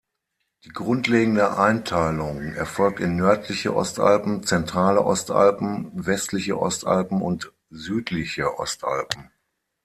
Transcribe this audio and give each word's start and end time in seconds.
Die 0.65 0.69
grundlegende 0.69 1.59
Einteilung 1.59 2.55
erfolgt 2.55 2.99
in 2.99 3.17
"Nördliche 3.17 3.75
Ostalpen, 3.75 4.41
Zentrale 4.41 5.03
Ostalpen, 5.05 5.91
Westliche 5.93 6.59
Ostalpen," 6.59 7.21
und 7.21 7.53
"Südliche 7.69 8.57
Ostalpen. 8.57 9.29